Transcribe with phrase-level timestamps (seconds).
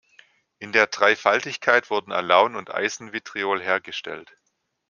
[0.57, 4.35] In der Dreifaltigkeit wurden Alaun und Eisenvitriol hergestellt.